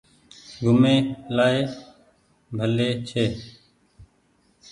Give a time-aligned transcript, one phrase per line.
[0.61, 0.95] گھومي
[1.35, 1.47] لآ
[2.57, 3.25] ڀلي ڇي۔